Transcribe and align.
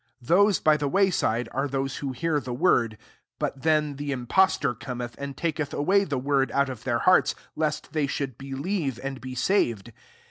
H 0.19 0.27
Those 0.29 0.59
by 0.59 0.77
the 0.77 0.87
way 0.87 1.11
«We 1.15 1.45
are 1.51 1.67
those 1.67 1.97
who 1.97 2.11
hear 2.11 2.35
ihe 2.37 2.47
word: 2.47 2.97
but 3.37 3.61
then 3.61 3.97
the 3.97 4.09
itnpostof 4.09 4.79
coraeth, 4.79 5.13
and 5.19 5.37
taketh 5.37 5.73
awav 5.73 6.09
the 6.09 6.17
word 6.17 6.51
out 6.53 6.69
of 6.69 6.79
thek 6.83 7.01
hearts, 7.01 7.35
lest 7.55 7.93
they 7.93 8.07
should 8.07 8.35
believe 8.35 8.99
and 9.03 9.21
be 9.21 9.35
saved. 9.35 9.93